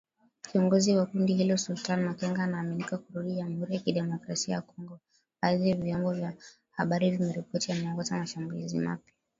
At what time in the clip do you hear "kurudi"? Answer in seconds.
2.97-3.35